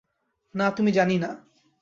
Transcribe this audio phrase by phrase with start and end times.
[0.55, 1.29] না, তুমি জানি না।